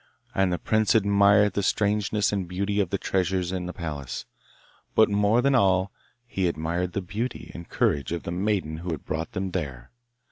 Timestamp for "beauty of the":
2.47-2.97